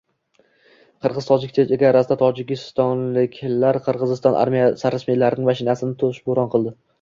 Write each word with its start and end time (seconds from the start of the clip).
Qirg‘iz-tojik 1.05 1.51
chegarasida 1.57 2.17
tojikistonliklar 2.21 3.79
Qirg‘iziston 3.89 4.41
rasmiylarining 4.97 5.47
mashinasini 5.51 5.97
toshbo‘ron 6.05 6.51
qildi 6.57 6.75